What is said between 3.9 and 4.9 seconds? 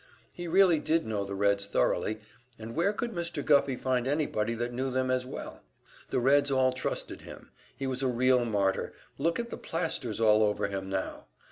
anybody that knew